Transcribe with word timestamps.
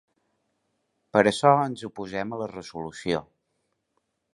Per 1.17 1.23
això 1.33 1.53
ens 1.67 1.85
oposem 1.91 2.37
la 2.43 2.51
resolució. 2.57 3.23